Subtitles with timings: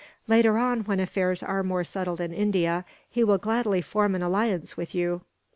[0.25, 4.75] Later on, when affairs are more settled in India, he will gladly form an alliance
[4.75, 5.21] with you.